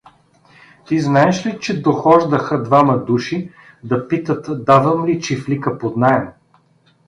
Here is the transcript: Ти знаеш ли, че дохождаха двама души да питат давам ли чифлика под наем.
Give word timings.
Ти 0.87 0.99
знаеш 0.99 1.45
ли, 1.45 1.59
че 1.61 1.81
дохождаха 1.81 2.63
двама 2.63 3.05
души 3.05 3.51
да 3.83 4.07
питат 4.07 4.63
давам 4.65 5.05
ли 5.05 5.21
чифлика 5.21 5.77
под 5.77 5.97
наем. 5.97 6.27